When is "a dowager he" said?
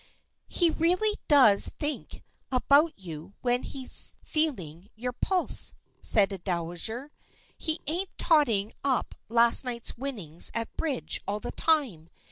6.31-7.79